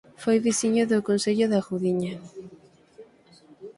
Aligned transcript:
Foi 0.21 0.37
veciño 0.47 0.83
do 0.91 1.05
Concello 1.07 1.45
da 1.49 1.59
Gudiña 1.67 2.15